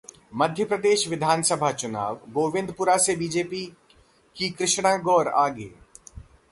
[0.33, 3.65] मध्य प्रदेश विधानसभा चुनाव: गोविंदपुरा से बीजेपी
[4.35, 5.71] की कृष्णा गौर आगे